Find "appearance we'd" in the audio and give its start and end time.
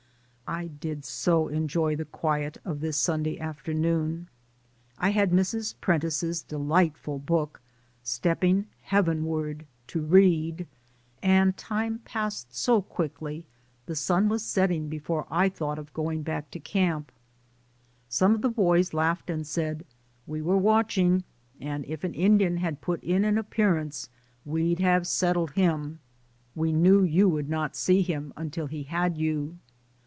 23.37-24.79